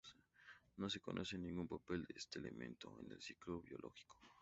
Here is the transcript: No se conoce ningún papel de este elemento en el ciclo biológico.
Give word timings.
No 0.77 0.89
se 0.89 0.99
conoce 0.99 1.37
ningún 1.37 1.67
papel 1.67 2.05
de 2.05 2.15
este 2.17 2.39
elemento 2.39 2.97
en 3.03 3.11
el 3.11 3.21
ciclo 3.21 3.61
biológico. 3.61 4.17